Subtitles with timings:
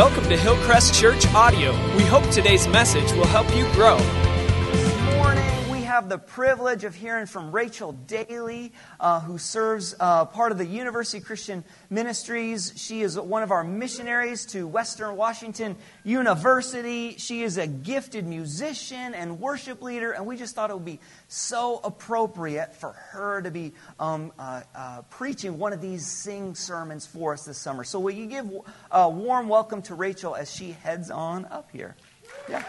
[0.00, 1.72] Welcome to Hillcrest Church Audio.
[1.94, 3.98] We hope today's message will help you grow.
[6.00, 10.64] Have the privilege of hearing from Rachel Daly, uh, who serves uh, part of the
[10.64, 12.72] University Christian Ministries.
[12.74, 17.16] She is one of our missionaries to Western Washington University.
[17.18, 21.00] She is a gifted musician and worship leader, and we just thought it would be
[21.28, 27.04] so appropriate for her to be um, uh, uh, preaching one of these sing sermons
[27.04, 27.84] for us this summer.
[27.84, 28.50] So, will you give
[28.90, 31.94] a warm welcome to Rachel as she heads on up here?
[32.48, 32.64] Yeah.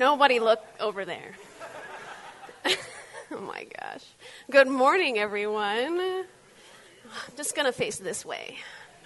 [0.00, 1.32] Nobody look over there.
[3.30, 4.02] oh my gosh.
[4.50, 6.00] Good morning, everyone.
[6.00, 8.56] I'm just going to face this way.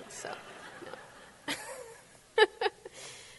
[0.08, 0.30] So,
[1.48, 1.54] no.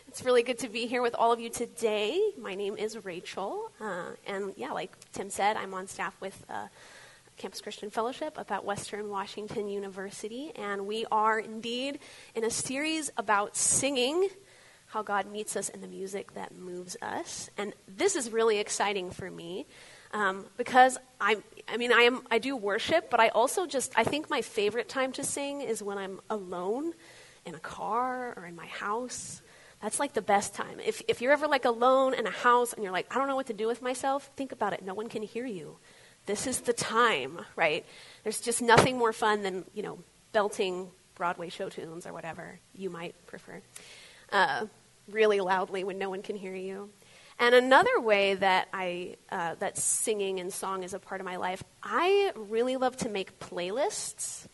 [0.10, 2.22] it's really good to be here with all of you today.
[2.38, 3.72] My name is Rachel.
[3.80, 6.68] Uh, and yeah, like Tim said, I'm on staff with uh,
[7.38, 10.52] Campus Christian Fellowship up at Western Washington University.
[10.58, 12.00] And we are indeed
[12.36, 14.28] in a series about singing
[14.88, 17.50] how God meets us in the music that moves us.
[17.58, 19.66] And this is really exciting for me
[20.14, 24.04] um, because I'm, I mean, I, am, I do worship, but I also just, I
[24.04, 26.94] think my favorite time to sing is when I'm alone
[27.46, 29.42] in a car or in my house.
[29.82, 30.80] That's like the best time.
[30.80, 33.36] If, if you're ever like alone in a house and you're like, I don't know
[33.36, 34.84] what to do with myself, think about it.
[34.84, 35.78] No one can hear you.
[36.26, 37.86] This is the time, right?
[38.24, 40.00] There's just nothing more fun than, you know,
[40.32, 43.62] belting Broadway show tunes or whatever you might prefer.
[44.36, 44.66] Uh,
[45.08, 46.90] really loudly when no one can hear you.
[47.40, 51.38] And another way that I uh, that singing and song is a part of my
[51.38, 54.46] life, I really love to make playlists.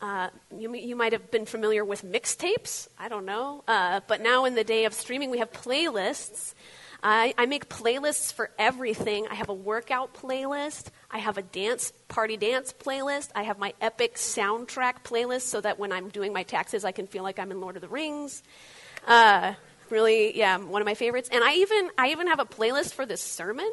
[0.00, 2.86] Uh, you, you might have been familiar with mixtapes.
[2.96, 6.54] I don't know, uh, but now in the day of streaming, we have playlists.
[7.02, 9.26] I, I make playlists for everything.
[9.28, 10.90] I have a workout playlist.
[11.10, 13.30] I have a dance party dance playlist.
[13.34, 17.08] I have my epic soundtrack playlist, so that when I'm doing my taxes, I can
[17.08, 18.44] feel like I'm in Lord of the Rings.
[19.06, 19.54] Uh,
[19.90, 21.28] really, yeah, one of my favorites.
[21.32, 23.70] And I even I even have a playlist for this sermon,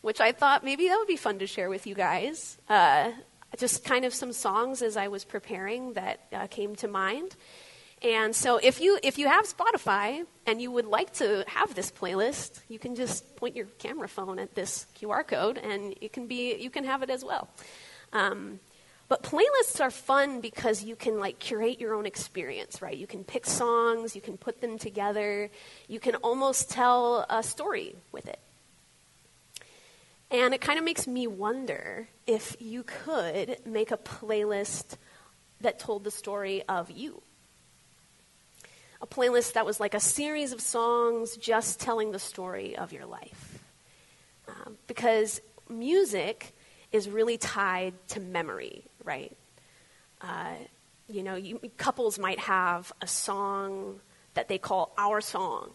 [0.00, 2.58] which I thought maybe that would be fun to share with you guys.
[2.68, 3.12] Uh,
[3.58, 7.36] just kind of some songs as I was preparing that uh, came to mind.
[8.02, 11.90] And so if you if you have Spotify and you would like to have this
[11.90, 16.26] playlist, you can just point your camera phone at this QR code and it can
[16.26, 17.50] be you can have it as well.
[18.12, 18.58] Um,
[19.10, 22.96] but playlists are fun because you can like curate your own experience, right?
[22.96, 25.50] You can pick songs, you can put them together,
[25.88, 28.38] you can almost tell a story with it.
[30.30, 34.96] And it kind of makes me wonder if you could make a playlist
[35.60, 37.20] that told the story of you.
[39.02, 43.06] A playlist that was like a series of songs just telling the story of your
[43.06, 43.58] life.
[44.46, 46.54] Um, because music
[46.92, 49.36] is really tied to memory, right?
[50.20, 50.54] Uh,
[51.08, 54.00] you know, you, couples might have a song
[54.34, 55.70] that they call our song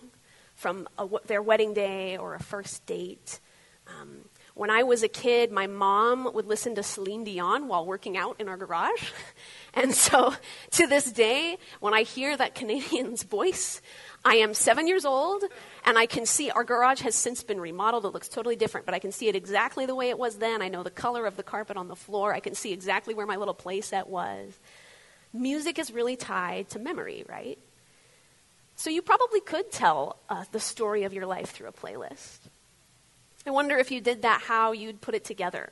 [0.55, 3.39] from a, their wedding day or a first date.
[3.87, 4.25] Um,
[4.55, 8.39] when I was a kid, my mom would listen to Celine Dion while working out
[8.39, 9.11] in our garage.
[9.77, 10.33] And so
[10.71, 13.81] to this day, when I hear that Canadian's voice,
[14.27, 15.43] I am seven years old,
[15.85, 18.05] and I can see our garage has since been remodeled.
[18.05, 20.63] It looks totally different, but I can see it exactly the way it was then.
[20.63, 22.33] I know the color of the carpet on the floor.
[22.33, 24.51] I can see exactly where my little playset was.
[25.31, 27.59] Music is really tied to memory, right?
[28.75, 32.39] So you probably could tell uh, the story of your life through a playlist.
[33.45, 35.69] I wonder if you did that, how you'd put it together.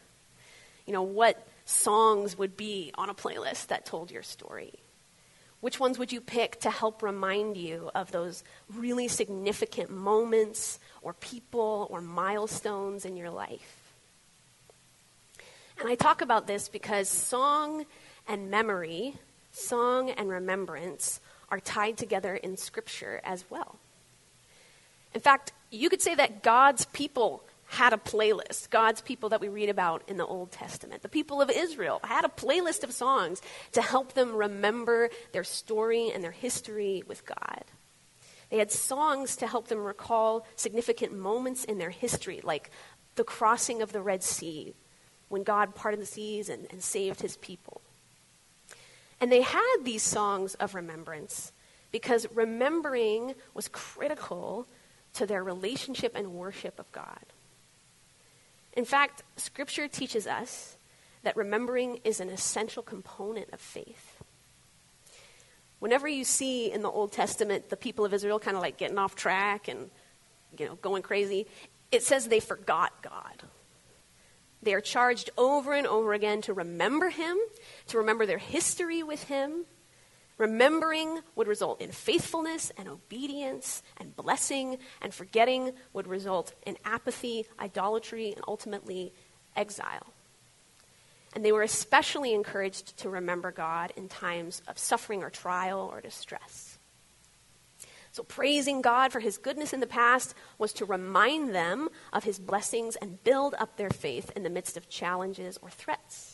[0.86, 4.74] You know, what songs would be on a playlist that told your story.
[5.64, 8.44] Which ones would you pick to help remind you of those
[8.76, 13.94] really significant moments or people or milestones in your life?
[15.80, 17.86] And I talk about this because song
[18.28, 19.16] and memory,
[19.54, 23.78] song and remembrance, are tied together in Scripture as well.
[25.14, 27.42] In fact, you could say that God's people
[27.74, 28.70] had a playlist.
[28.70, 31.02] God's people that we read about in the Old Testament.
[31.02, 33.42] The people of Israel had a playlist of songs
[33.72, 37.64] to help them remember their story and their history with God.
[38.52, 42.70] They had songs to help them recall significant moments in their history, like
[43.16, 44.76] the crossing of the Red Sea,
[45.30, 47.82] when God parted the seas and, and saved his people.
[49.20, 51.52] And they had these songs of remembrance
[51.92, 54.68] because remembering was critical
[55.14, 57.33] to their relationship and worship of God.
[58.76, 60.78] In fact, Scripture teaches us
[61.24, 64.22] that remembering is an essential component of faith.
[65.80, 68.98] Whenever you see in the Old Testament the people of Israel kind of like getting
[68.98, 69.90] off track and
[70.58, 71.46] you know going crazy,
[71.92, 73.44] it says they forgot God.
[74.62, 77.38] They are charged over and over again to remember Him,
[77.88, 79.66] to remember their history with Him.
[80.38, 87.46] Remembering would result in faithfulness and obedience and blessing, and forgetting would result in apathy,
[87.60, 89.14] idolatry, and ultimately
[89.56, 90.08] exile.
[91.36, 96.02] And they were especially encouraged to remember God in times of suffering or trial or
[96.02, 96.78] distress.
[98.12, 102.38] So, praising God for his goodness in the past was to remind them of his
[102.38, 106.33] blessings and build up their faith in the midst of challenges or threats.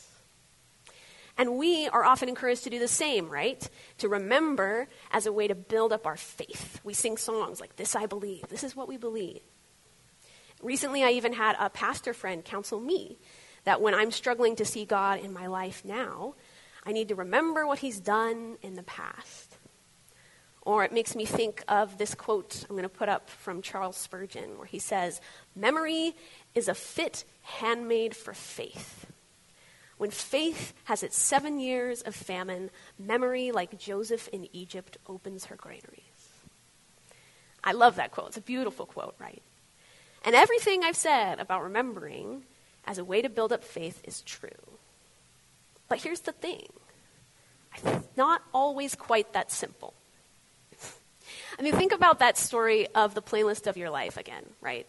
[1.39, 3.67] And we are often encouraged to do the same, right?
[3.99, 6.81] To remember as a way to build up our faith.
[6.83, 9.39] We sing songs like, This I believe, this is what we believe.
[10.61, 13.17] Recently, I even had a pastor friend counsel me
[13.63, 16.35] that when I'm struggling to see God in my life now,
[16.85, 19.55] I need to remember what He's done in the past.
[20.63, 23.95] Or it makes me think of this quote I'm going to put up from Charles
[23.95, 25.21] Spurgeon, where he says,
[25.55, 26.17] Memory
[26.53, 29.05] is a fit handmaid for faith.
[29.99, 35.57] When faith has its seven years of famine, memory, like Joseph in Egypt, opens her
[35.57, 36.29] granaries.
[37.65, 38.29] I love that quote.
[38.29, 39.41] It's a beautiful quote, right?
[40.23, 42.43] And everything I've said about remembering
[42.85, 44.77] as a way to build up faith is true.
[45.89, 46.69] But here's the thing
[47.75, 49.93] it's not always quite that simple.
[51.59, 54.87] I mean, think about that story of the playlist of your life again, right?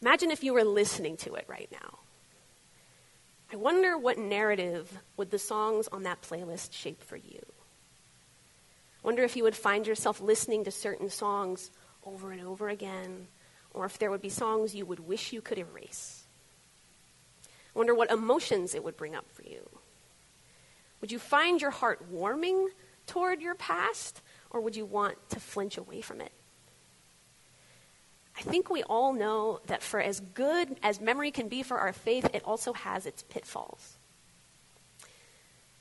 [0.00, 1.98] Imagine if you were listening to it right now.
[3.54, 7.38] I wonder what narrative would the songs on that playlist shape for you?
[7.38, 11.70] I wonder if you would find yourself listening to certain songs
[12.04, 13.28] over and over again,
[13.72, 16.24] or if there would be songs you would wish you could erase.
[17.46, 19.70] I wonder what emotions it would bring up for you.
[21.00, 22.70] Would you find your heart warming
[23.06, 24.20] toward your past,
[24.50, 26.32] or would you want to flinch away from it?
[28.36, 31.92] I think we all know that for as good as memory can be for our
[31.92, 33.96] faith, it also has its pitfalls.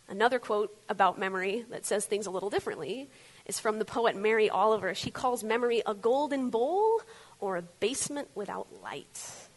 [0.08, 3.10] Another quote about memory that says things a little differently
[3.46, 4.94] is from the poet Mary Oliver.
[4.94, 7.02] She calls memory a golden bowl
[7.40, 9.50] or a basement without light.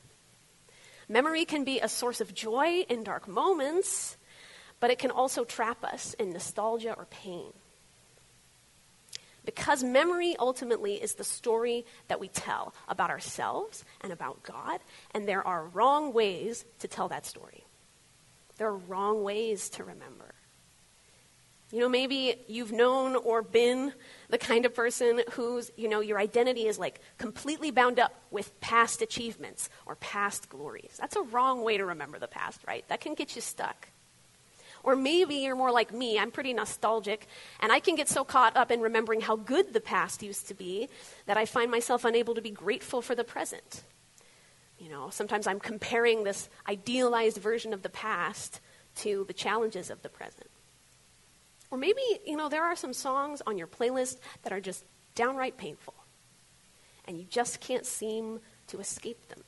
[1.08, 4.16] Memory can be a source of joy in dark moments,
[4.80, 7.52] but it can also trap us in nostalgia or pain.
[9.46, 14.80] Because memory ultimately is the story that we tell about ourselves and about God,
[15.14, 17.64] and there are wrong ways to tell that story.
[18.58, 20.34] There are wrong ways to remember.
[21.72, 23.92] You know, maybe you've known or been
[24.30, 28.58] the kind of person whose, you know, your identity is like completely bound up with
[28.60, 30.96] past achievements or past glories.
[31.00, 32.86] That's a wrong way to remember the past, right?
[32.88, 33.88] That can get you stuck.
[34.86, 36.16] Or maybe you're more like me.
[36.16, 37.26] I'm pretty nostalgic,
[37.58, 40.54] and I can get so caught up in remembering how good the past used to
[40.54, 40.88] be
[41.26, 43.82] that I find myself unable to be grateful for the present.
[44.78, 48.60] You know, sometimes I'm comparing this idealized version of the past
[48.98, 50.48] to the challenges of the present.
[51.72, 54.84] Or maybe, you know, there are some songs on your playlist that are just
[55.16, 55.94] downright painful,
[57.08, 59.42] and you just can't seem to escape them.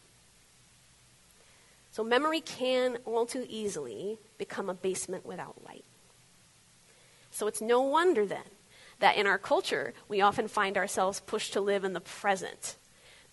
[1.99, 5.85] So memory can all too easily become a basement without light.
[7.33, 8.45] So it's no wonder then
[9.01, 12.77] that in our culture we often find ourselves pushed to live in the present.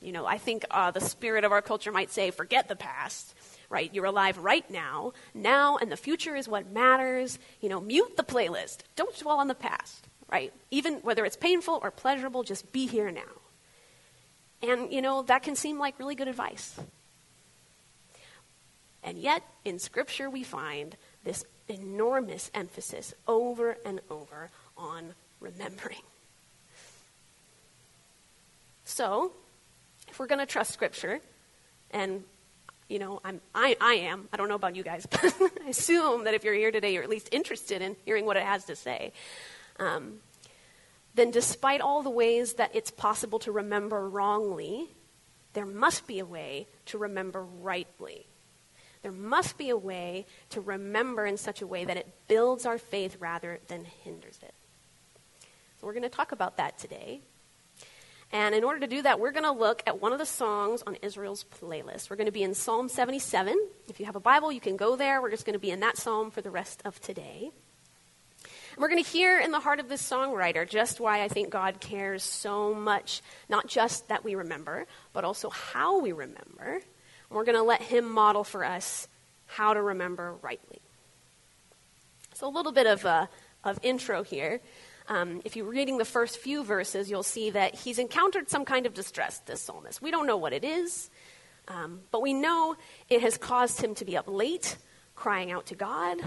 [0.01, 3.35] You know, I think uh, the spirit of our culture might say, forget the past
[3.69, 3.93] right?
[3.93, 5.13] You're alive right now.
[5.35, 7.37] Now and the future is what matters.
[7.61, 8.79] You know, mute the playlist.
[8.95, 10.51] Don't dwell on the past, right?
[10.71, 13.21] Even whether it's painful or pleasurable, just be here now.
[14.63, 16.79] And, you know, that can seem like really good advice.
[19.05, 26.01] And yet, in Scripture, we find this enormous emphasis over and over on remembering.
[28.83, 29.31] So,
[30.07, 31.19] if we're going to trust Scripture
[31.91, 32.23] and
[32.87, 34.27] you know, I'm, I, I am.
[34.31, 35.23] I don't know about you guys, but
[35.65, 38.43] I assume that if you're here today, you're at least interested in hearing what it
[38.43, 39.11] has to say.
[39.79, 40.19] Um,
[41.15, 44.89] then, despite all the ways that it's possible to remember wrongly,
[45.53, 48.27] there must be a way to remember rightly.
[49.05, 52.79] There must be a way to remember in such a way that it builds our
[52.79, 54.55] faith rather than hinders it.
[55.79, 57.21] So, we're going to talk about that today.
[58.31, 60.81] And in order to do that, we're going to look at one of the songs
[60.87, 62.09] on Israel's playlist.
[62.09, 63.55] We're going to be in Psalm 77.
[63.87, 65.21] If you have a Bible, you can go there.
[65.21, 67.51] We're just going to be in that psalm for the rest of today.
[68.41, 71.51] And we're going to hear in the heart of this songwriter just why I think
[71.51, 76.81] God cares so much, not just that we remember, but also how we remember.
[77.35, 79.09] We're going to let him model for us
[79.45, 80.79] how to remember rightly.
[82.33, 83.27] So, a little bit of, uh,
[83.65, 84.61] of intro here.
[85.09, 88.85] Um, if you're reading the first few verses, you'll see that he's encountered some kind
[88.85, 90.01] of distress, this psalmist.
[90.01, 91.09] We don't know what it is,
[91.67, 92.77] um, but we know
[93.09, 94.77] it has caused him to be up late,
[95.15, 96.17] crying out to God,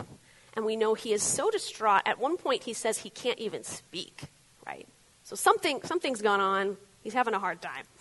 [0.54, 2.02] and we know he is so distraught.
[2.04, 4.24] At one point, he says he can't even speak,
[4.66, 4.86] right?
[5.24, 6.76] So something, something's gone on.
[7.02, 7.84] He's having a hard time.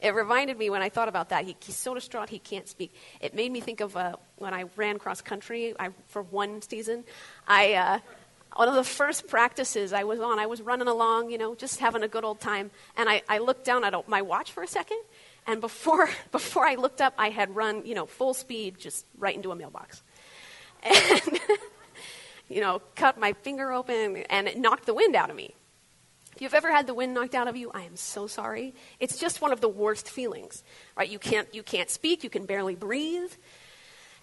[0.00, 1.44] it reminded me when I thought about that.
[1.44, 2.94] He, he's so distraught he can't speak.
[3.20, 7.04] It made me think of uh, when I ran cross country I, for one season.
[7.46, 7.98] I uh,
[8.56, 11.78] one of the first practices I was on, I was running along, you know, just
[11.78, 14.66] having a good old time, and I, I looked down at my watch for a
[14.66, 15.00] second,
[15.46, 19.34] and before before I looked up, I had run, you know, full speed, just right
[19.34, 20.02] into a mailbox,
[20.82, 21.40] and
[22.48, 25.54] you know, cut my finger open, and it knocked the wind out of me.
[26.34, 28.74] If you've ever had the wind knocked out of you, I am so sorry.
[28.98, 30.62] It's just one of the worst feelings,
[30.96, 31.08] right?
[31.08, 33.32] You can't, you can't speak, you can barely breathe.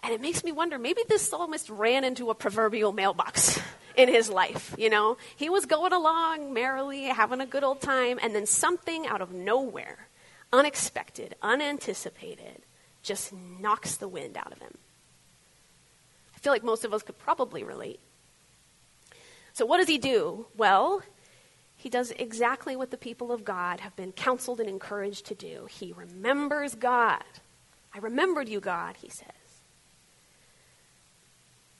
[0.03, 3.59] And it makes me wonder maybe this psalmist ran into a proverbial mailbox
[3.95, 5.17] in his life, you know?
[5.35, 9.31] He was going along merrily, having a good old time, and then something out of
[9.31, 10.07] nowhere,
[10.53, 12.61] unexpected, unanticipated,
[13.03, 14.77] just knocks the wind out of him.
[16.35, 17.99] I feel like most of us could probably relate.
[19.53, 20.45] So, what does he do?
[20.55, 21.01] Well,
[21.77, 25.67] he does exactly what the people of God have been counseled and encouraged to do.
[25.69, 27.23] He remembers God.
[27.93, 29.29] I remembered you, God, he says.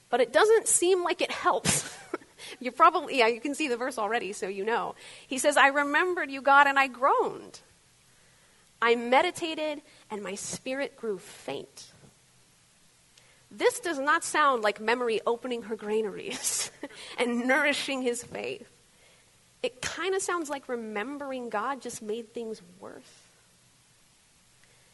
[0.08, 1.92] But it doesn't seem like it helps.
[2.60, 4.94] you probably, yeah, you can see the verse already, so you know.
[5.26, 7.60] He says, I remembered you, God, and I groaned.
[8.80, 11.90] I meditated, and my spirit grew faint.
[13.50, 16.70] This does not sound like memory opening her granaries
[17.18, 18.70] and nourishing his faith
[19.62, 23.02] it kind of sounds like remembering God just made things worse.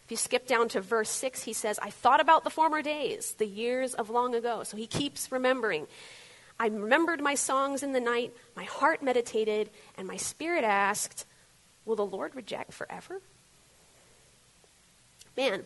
[0.04, 3.34] If you skip down to verse 6, he says, I thought about the former days,
[3.38, 4.62] the years of long ago.
[4.62, 5.86] So he keeps remembering.
[6.58, 11.26] I remembered my songs in the night, my heart meditated, and my spirit asked,
[11.86, 13.20] Will the Lord reject forever?
[15.36, 15.64] Man,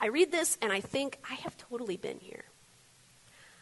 [0.00, 2.44] I read this and I think I have totally been here.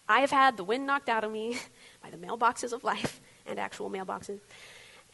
[0.09, 1.59] I have had the wind knocked out of me
[2.03, 4.41] by the mailboxes of life and actual mailboxes.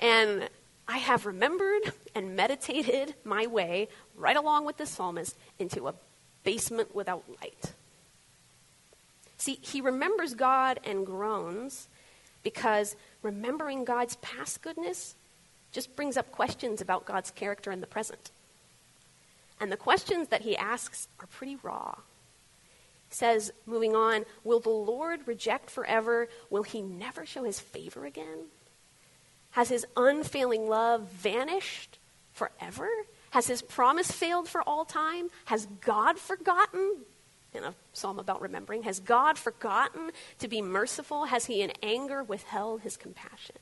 [0.00, 0.48] And
[0.88, 5.94] I have remembered and meditated my way right along with the psalmist into a
[6.44, 7.72] basement without light.
[9.38, 11.88] See, he remembers God and groans
[12.42, 15.14] because remembering God's past goodness
[15.72, 18.30] just brings up questions about God's character in the present.
[19.60, 21.96] And the questions that he asks are pretty raw.
[23.08, 26.28] He says, moving on, Will the Lord reject forever?
[26.50, 28.46] Will he never show his favor again?
[29.56, 31.98] Has his unfailing love vanished
[32.30, 32.90] forever?
[33.30, 35.30] Has his promise failed for all time?
[35.46, 36.98] Has God forgotten?
[37.54, 40.10] In a psalm about remembering, has God forgotten
[40.40, 41.24] to be merciful?
[41.24, 43.56] Has he in anger withheld his compassion?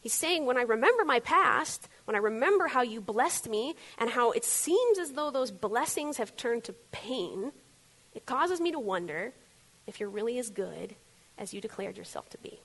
[0.00, 4.10] He's saying, when I remember my past, when I remember how you blessed me and
[4.10, 7.50] how it seems as though those blessings have turned to pain,
[8.14, 9.32] it causes me to wonder
[9.88, 10.94] if you're really as good
[11.36, 12.60] as you declared yourself to be.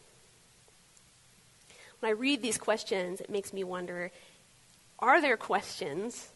[1.99, 4.11] When I read these questions, it makes me wonder
[4.99, 6.29] are there questions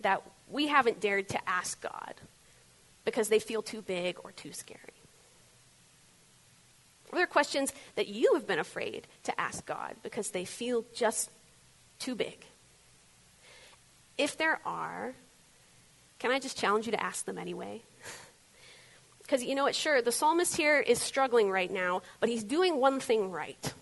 [0.00, 2.14] that we haven't dared to ask God
[3.04, 4.80] because they feel too big or too scary?
[7.12, 11.30] Are there questions that you have been afraid to ask God because they feel just
[11.98, 12.44] too big?
[14.16, 15.14] If there are,
[16.18, 17.82] can I just challenge you to ask them anyway?
[19.22, 19.76] Because you know what?
[19.76, 23.72] Sure, the psalmist here is struggling right now, but he's doing one thing right.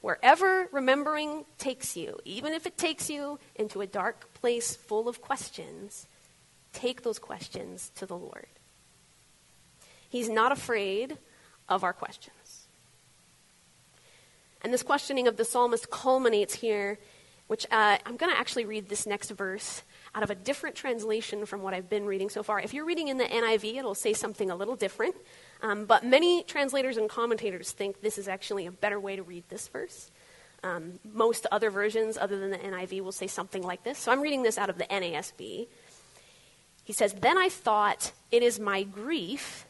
[0.00, 5.20] Wherever remembering takes you, even if it takes you into a dark place full of
[5.20, 6.06] questions,
[6.72, 8.46] take those questions to the Lord.
[10.08, 11.18] He's not afraid
[11.68, 12.66] of our questions.
[14.62, 16.98] And this questioning of the psalmist culminates here,
[17.46, 19.82] which uh, I'm going to actually read this next verse
[20.14, 22.60] out of a different translation from what I've been reading so far.
[22.60, 25.14] If you're reading in the NIV, it'll say something a little different.
[25.62, 29.44] Um, but many translators and commentators think this is actually a better way to read
[29.48, 30.10] this verse.
[30.62, 33.98] Um, most other versions, other than the NIV, will say something like this.
[33.98, 35.66] So I'm reading this out of the NASB.
[36.84, 39.66] He says, Then I thought, it is my grief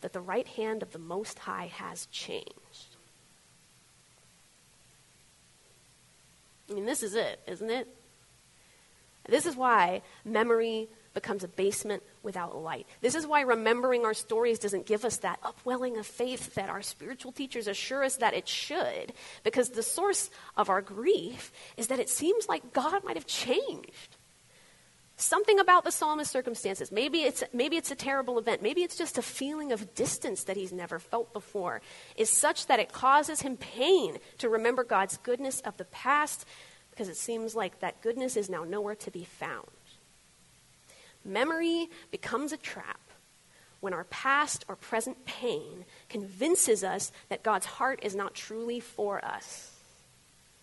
[0.00, 2.96] that the right hand of the Most High has changed.
[6.70, 7.88] I mean, this is it, isn't it?
[9.28, 12.86] This is why memory becomes a basement without light.
[13.00, 16.82] This is why remembering our stories doesn't give us that upwelling of faith that our
[16.82, 19.12] spiritual teachers assure us that it should,
[19.44, 24.16] because the source of our grief is that it seems like God might have changed.
[25.16, 26.90] Something about the psalmist's circumstances.
[26.90, 28.62] Maybe it's, maybe it's a terrible event.
[28.62, 31.80] Maybe it's just a feeling of distance that he's never felt before,
[32.16, 36.44] is such that it causes him pain to remember God's goodness of the past
[36.90, 39.68] because it seems like that goodness is now nowhere to be found.
[41.24, 43.00] Memory becomes a trap
[43.80, 49.24] when our past or present pain convinces us that God's heart is not truly for
[49.24, 49.72] us.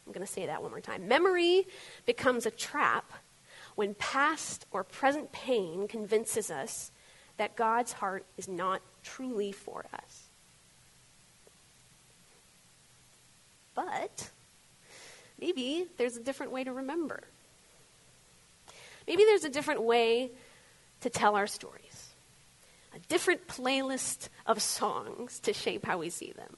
[0.06, 1.08] I'm going to say that one more time.
[1.08, 1.68] Memory
[2.06, 3.12] becomes a trap
[3.76, 6.92] when past or present pain convinces us
[7.38, 10.30] that God's heart is not truly for us.
[13.74, 14.30] But
[15.40, 17.22] maybe there's a different way to remember.
[19.08, 20.32] Maybe there's a different way
[21.02, 22.14] to tell our stories,
[22.96, 26.58] a different playlist of songs to shape how we see them.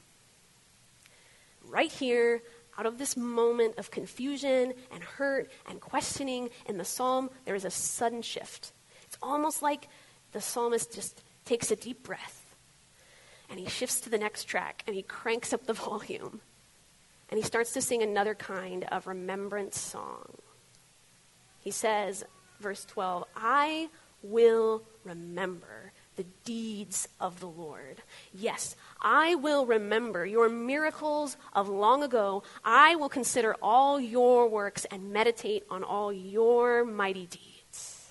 [1.66, 2.42] Right here,
[2.78, 7.64] out of this moment of confusion and hurt and questioning in the psalm, there is
[7.64, 8.72] a sudden shift.
[9.04, 9.88] It's almost like
[10.32, 12.54] the psalmist just takes a deep breath
[13.48, 16.40] and he shifts to the next track and he cranks up the volume
[17.30, 20.28] and he starts to sing another kind of remembrance song.
[21.60, 22.24] He says,
[22.60, 23.88] verse 12, I
[24.24, 28.02] will remember the deeds of the Lord.
[28.32, 32.42] Yes, I will remember your miracles of long ago.
[32.64, 38.10] I will consider all your works and meditate on all your mighty deeds.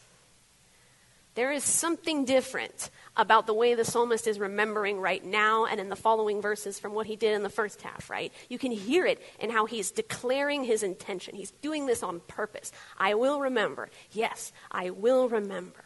[1.35, 5.89] There is something different about the way the psalmist is remembering right now and in
[5.89, 8.31] the following verses from what he did in the first half, right?
[8.49, 11.35] You can hear it in how he's declaring his intention.
[11.35, 12.71] He's doing this on purpose.
[12.97, 13.89] I will remember.
[14.11, 15.85] Yes, I will remember.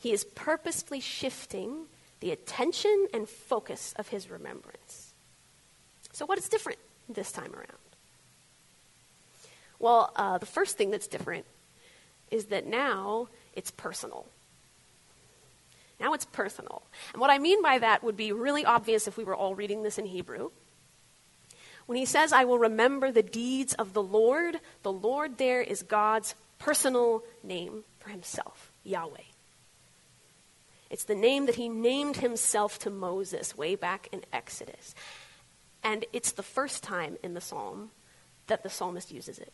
[0.00, 1.86] He is purposefully shifting
[2.20, 5.12] the attention and focus of his remembrance.
[6.12, 6.78] So, what is different
[7.08, 7.78] this time around?
[9.78, 11.46] Well, uh, the first thing that's different
[12.30, 14.26] is that now it's personal.
[15.98, 16.82] Now it's personal.
[17.12, 19.82] And what I mean by that would be really obvious if we were all reading
[19.82, 20.50] this in Hebrew.
[21.86, 25.82] When he says, I will remember the deeds of the Lord, the Lord there is
[25.82, 29.29] God's personal name for himself, Yahweh.
[30.90, 34.94] It's the name that he named himself to Moses way back in Exodus.
[35.82, 37.90] And it's the first time in the psalm
[38.48, 39.52] that the psalmist uses it.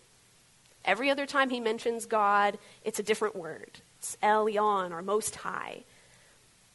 [0.85, 3.81] Every other time he mentions God, it's a different word.
[3.99, 5.85] It's Elyon or Most High.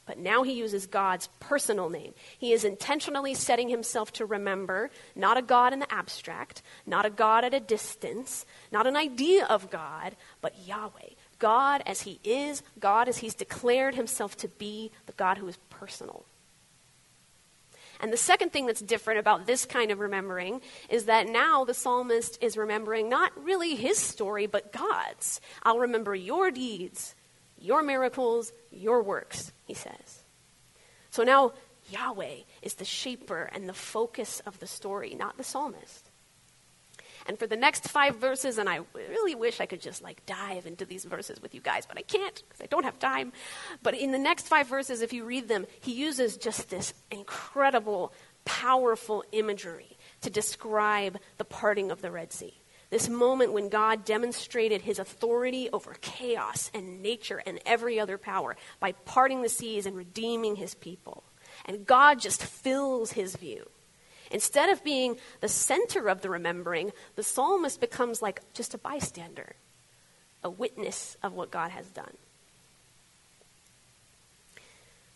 [0.04, 2.12] But now he uses God's personal name.
[2.38, 7.10] He is intentionally setting himself to remember not a God in the abstract, not a
[7.10, 12.62] God at a distance, not an idea of God, but Yahweh, God as He is,
[12.78, 16.24] God as He's declared Himself to be, the God who is personal.
[17.98, 21.74] And the second thing that's different about this kind of remembering is that now the
[21.74, 25.40] psalmist is remembering not really his story, but God's.
[25.64, 27.14] I'll remember your deeds,
[27.58, 30.22] your miracles, your works, he says.
[31.10, 31.52] So now
[31.90, 36.10] Yahweh is the shaper and the focus of the story, not the psalmist.
[37.26, 40.66] And for the next five verses, and I really wish I could just like dive
[40.66, 43.32] into these verses with you guys, but I can't because I don't have time.
[43.82, 48.12] But in the next five verses, if you read them, he uses just this incredible,
[48.44, 52.54] powerful imagery to describe the parting of the Red Sea.
[52.90, 58.54] This moment when God demonstrated his authority over chaos and nature and every other power
[58.80, 61.24] by parting the seas and redeeming his people.
[61.64, 63.66] And God just fills his view.
[64.32, 69.54] Instead of being the center of the remembering, the psalmist becomes like just a bystander,
[70.42, 72.16] a witness of what God has done.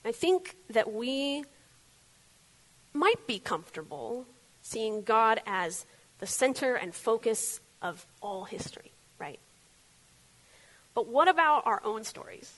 [0.05, 1.45] I think that we
[2.93, 4.27] might be comfortable
[4.63, 5.87] seeing God as
[6.19, 9.41] the center and focus of all history, right?
[10.95, 12.53] But what about our own stories?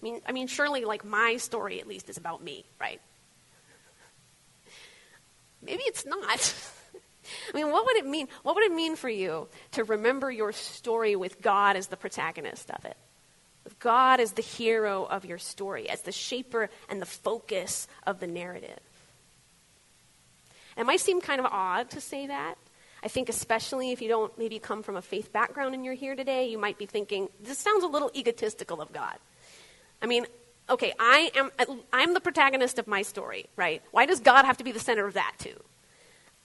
[0.00, 3.00] I mean, I mean, surely, like my story at least is about me, right?
[5.62, 6.54] Maybe it's not.
[7.52, 8.28] I mean, what would it mean?
[8.42, 12.70] What would it mean for you to remember your story with God as the protagonist
[12.70, 12.96] of it?
[13.64, 18.20] With God as the hero of your story, as the shaper and the focus of
[18.20, 18.80] the narrative.
[20.76, 22.54] It might seem kind of odd to say that.
[23.02, 26.14] I think, especially if you don't maybe come from a faith background and you're here
[26.14, 29.16] today, you might be thinking, this sounds a little egotistical of God.
[30.02, 30.26] I mean,
[30.70, 31.50] okay, I am
[31.92, 33.82] I'm the protagonist of my story, right?
[33.90, 35.60] Why does God have to be the center of that too?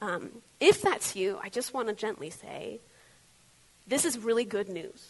[0.02, 2.80] Um, if that's you, I just want to gently say,
[3.88, 5.08] this is really good news.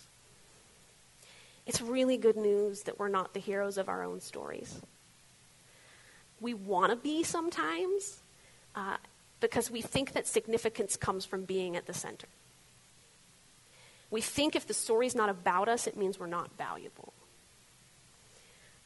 [1.65, 4.79] It's really good news that we're not the heroes of our own stories.
[6.39, 8.19] We want to be sometimes
[8.75, 8.97] uh,
[9.39, 12.27] because we think that significance comes from being at the center.
[14.11, 17.13] We think if the story's not about us, it means we're not valuable.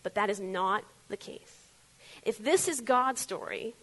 [0.04, 1.70] But that is not the case.
[2.24, 3.76] If this is God's story,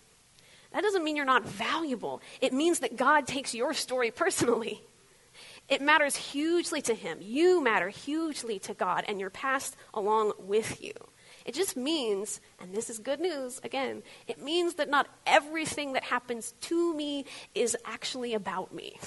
[0.73, 2.21] that doesn't mean you're not valuable.
[2.41, 4.83] It means that God takes your story personally.
[5.69, 7.19] It matters hugely to Him.
[7.21, 10.93] You matter hugely to God, and your past along with you.
[11.45, 16.05] It just means, and this is good news again, it means that not everything that
[16.05, 17.25] happens to me
[17.55, 18.99] is actually about me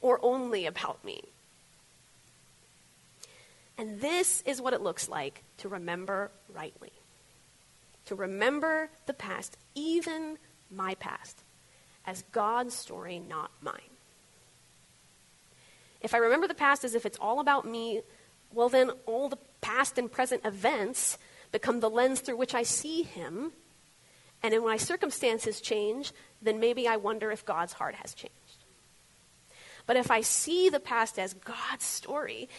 [0.00, 1.22] or only about me.
[3.80, 6.92] And this is what it looks like to remember rightly.
[8.04, 10.36] To remember the past, even
[10.70, 11.42] my past,
[12.04, 13.80] as God's story, not mine.
[16.02, 18.02] If I remember the past as if it's all about me,
[18.52, 21.16] well, then all the past and present events
[21.50, 23.52] become the lens through which I see Him.
[24.42, 26.12] And then when my circumstances change,
[26.42, 28.34] then maybe I wonder if God's heart has changed.
[29.86, 32.50] But if I see the past as God's story,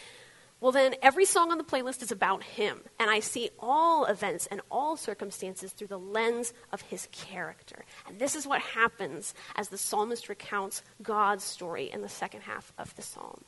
[0.62, 2.78] well, then every song on the playlist is about him.
[3.00, 7.84] And I see all events and all circumstances through the lens of his character.
[8.06, 12.72] And this is what happens as the psalmist recounts God's story in the second half
[12.78, 13.42] of the psalm.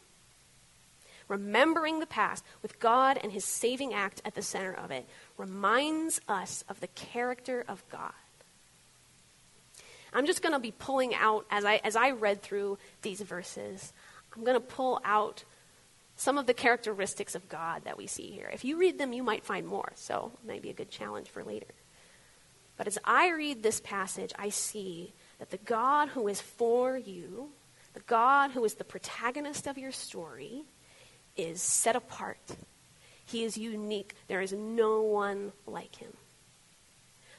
[1.28, 5.06] Remembering the past with God and his saving act at the center of it
[5.38, 8.12] reminds us of the character of God.
[10.12, 13.92] I'm just going to be pulling out, as I, as I read through these verses,
[14.34, 15.44] I'm going to pull out
[16.16, 18.50] some of the characteristics of God that we see here.
[18.52, 21.28] If you read them, you might find more, so it might be a good challenge
[21.28, 21.66] for later.
[22.76, 27.50] But as I read this passage, I see that the God who is for you,
[27.94, 30.64] the God who is the protagonist of your story,
[31.36, 32.56] is set apart.
[33.24, 34.14] He is unique.
[34.28, 36.12] There is no one like him.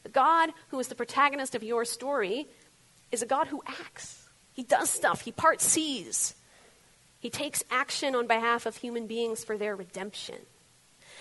[0.03, 2.47] The God who is the protagonist of your story
[3.11, 4.29] is a God who acts.
[4.53, 6.34] He does stuff, he parts seas.
[7.25, 10.35] He takes action on behalf of human beings for their redemption.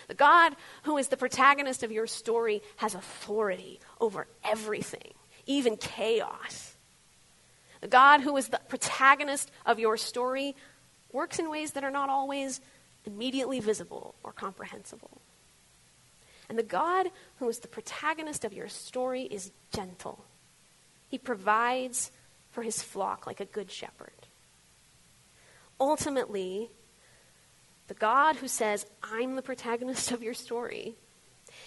[0.06, 5.14] The God who is the protagonist of your story has authority over everything,
[5.46, 6.76] even chaos.
[7.80, 10.54] The God who is the protagonist of your story
[11.10, 12.60] works in ways that are not always
[13.06, 15.22] immediately visible or comprehensible.
[16.50, 17.06] And the God
[17.38, 20.22] who is the protagonist of your story is gentle.
[21.08, 22.10] He provides
[22.50, 24.23] for his flock like a good shepherd.
[25.80, 26.70] Ultimately,
[27.88, 30.94] the God who says, I'm the protagonist of your story,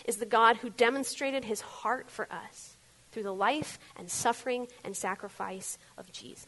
[0.06, 2.78] is the God who demonstrated his heart for us
[3.12, 6.48] through the life and suffering and sacrifice of Jesus.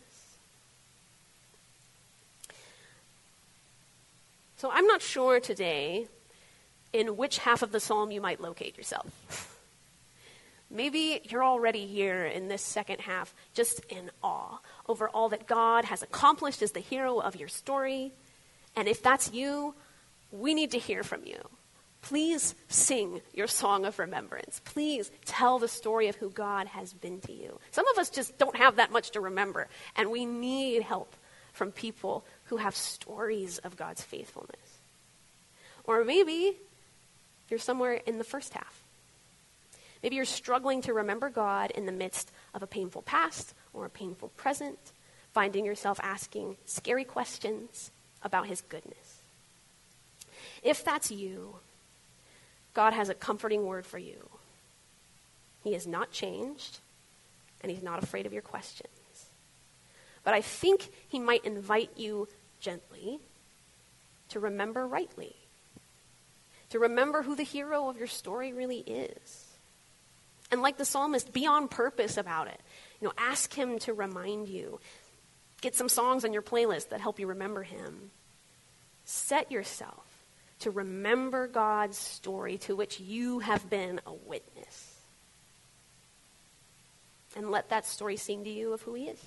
[4.57, 6.07] So I'm not sure today
[6.91, 9.45] in which half of the psalm you might locate yourself.
[10.71, 15.85] Maybe you're already here in this second half just in awe over all that God
[15.85, 18.11] has accomplished as the hero of your story.
[18.75, 19.73] And if that's you,
[20.31, 21.41] we need to hear from you.
[22.01, 24.61] Please sing your song of remembrance.
[24.63, 27.59] Please tell the story of who God has been to you.
[27.71, 31.15] Some of us just don't have that much to remember, and we need help
[31.51, 34.79] from people who have stories of God's faithfulness.
[35.83, 36.55] Or maybe
[37.49, 38.78] you're somewhere in the first half.
[40.01, 43.89] Maybe you're struggling to remember God in the midst of a painful past or a
[43.89, 44.79] painful present,
[45.33, 47.91] finding yourself asking scary questions
[48.23, 49.19] about His goodness.
[50.63, 51.55] If that's you,
[52.73, 54.29] God has a comforting word for you.
[55.63, 56.79] He has not changed,
[57.61, 58.89] and He's not afraid of your questions.
[60.23, 62.29] But I think He might invite you
[62.61, 63.19] gently
[64.29, 65.35] to remember rightly,
[66.69, 69.48] to remember who the hero of your story really is.
[70.51, 72.59] And like the psalmist, be on purpose about it.
[72.99, 74.79] You know, ask him to remind you.
[75.61, 78.11] Get some songs on your playlist that help you remember him.
[79.05, 80.05] Set yourself
[80.59, 84.95] to remember God's story to which you have been a witness.
[87.35, 89.19] And let that story sing to you of who he is.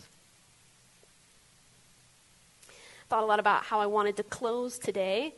[3.09, 5.35] Thought a lot about how I wanted to close today.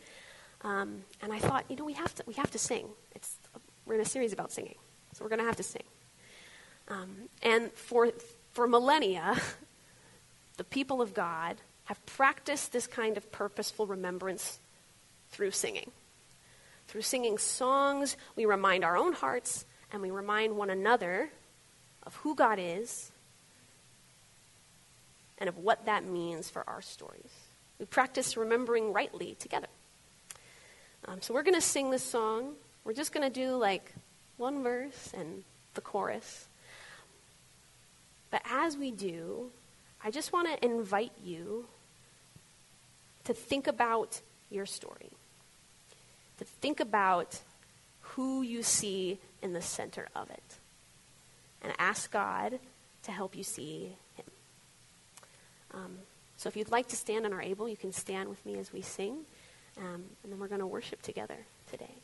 [0.63, 2.87] Um, and I thought, you know, we have to, we have to sing.
[3.15, 3.37] It's,
[3.85, 4.77] we're in a series about singing.
[5.15, 5.85] So we're going to have to sing.
[6.89, 8.11] Um, and for,
[8.53, 9.41] for millennia,
[10.57, 14.59] the people of God have practiced this kind of purposeful remembrance
[15.31, 15.91] through singing.
[16.89, 21.31] Through singing songs, we remind our own hearts and we remind one another
[22.03, 23.13] of who God is
[25.39, 27.31] and of what that means for our stories.
[27.79, 29.69] We practice remembering rightly together.
[31.07, 32.55] Um, so we're going to sing this song.
[32.85, 33.93] We're just going to do like
[34.37, 35.45] one verse and
[35.75, 36.47] the chorus.
[38.31, 39.51] But as we do,
[40.03, 41.67] I just want to invite you
[43.25, 44.21] to think about
[44.51, 45.11] your story,
[46.39, 47.41] to think about
[48.01, 50.59] who you see in the center of it,
[51.63, 52.59] and ask God
[53.05, 54.27] to help you see Him.
[55.73, 55.99] Um,
[56.37, 58.73] so if you'd like to stand and are able, you can stand with me as
[58.73, 59.19] we sing,
[59.79, 61.39] um, and then we're going to worship together
[61.71, 62.04] today.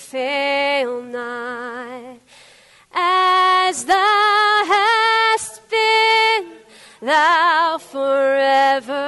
[0.11, 2.19] fail not.
[2.93, 6.51] As thou hast been,
[7.01, 9.05] thou forever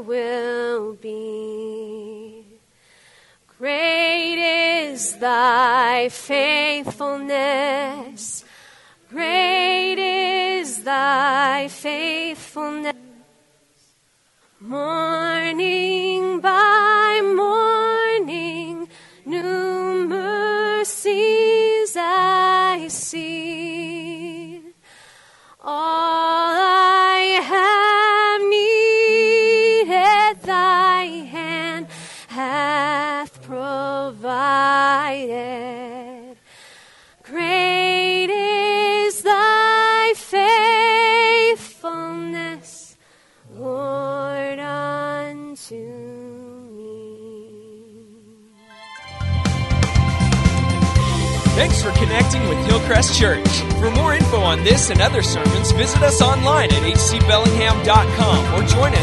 [0.00, 2.46] will be.
[3.58, 4.38] Great
[4.94, 8.42] is thy faithfulness.
[9.10, 12.96] Great is thy faithfulness.
[14.60, 15.05] Morning
[23.06, 23.45] see.
[52.16, 53.46] Connecting with Hillcrest Church.
[53.78, 58.92] For more info on this and other sermons, visit us online at hcbellingham.com or join
[58.92, 58.94] us.